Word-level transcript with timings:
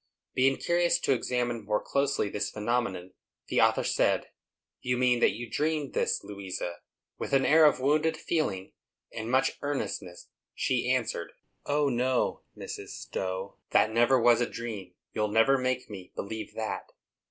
Being 0.33 0.57
curious 0.57 0.97
to 1.01 1.13
examine 1.13 1.63
more 1.65 1.79
closely 1.79 2.27
this 2.27 2.49
phenomenon, 2.49 3.13
the 3.49 3.61
author 3.61 3.83
said, 3.83 4.31
"You 4.81 4.97
mean 4.97 5.19
that 5.19 5.33
you 5.35 5.47
dreamed 5.47 5.93
this, 5.93 6.23
Louisa." 6.23 6.77
With 7.19 7.33
an 7.33 7.45
air 7.45 7.65
of 7.65 7.79
wounded 7.79 8.17
feeling, 8.17 8.71
and 9.15 9.29
much 9.29 9.59
earnestness, 9.61 10.29
she 10.55 10.89
answered, 10.89 11.33
"O 11.67 11.87
no, 11.87 12.41
Mrs. 12.57 12.87
Stowe; 12.89 13.57
that 13.69 13.91
never 13.91 14.19
was 14.19 14.41
a 14.41 14.49
dream; 14.49 14.95
you'll 15.13 15.27
never 15.27 15.55
make 15.59 15.87
me 15.87 16.11
believe 16.15 16.55
that." 16.55 16.89